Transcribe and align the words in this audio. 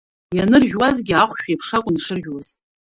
Ианыржәуазгьы 0.37 1.13
ахәшә 1.15 1.47
еиԥш 1.49 1.67
акәын 1.77 1.95
ишыржәуаз. 1.97 2.49